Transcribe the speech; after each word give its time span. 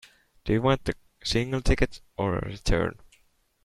Do 0.45 0.53
you 0.53 0.63
want 0.63 0.89
a 0.89 0.95
single 1.23 1.61
ticket, 1.61 2.01
or 2.17 2.39
a 2.39 2.47
return? 2.49 2.97